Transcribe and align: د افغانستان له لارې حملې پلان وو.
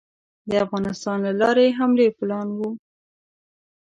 د 0.49 0.51
افغانستان 0.65 1.17
له 1.25 1.31
لارې 1.41 1.75
حملې 1.77 2.07
پلان 2.17 2.47
وو. 2.57 2.69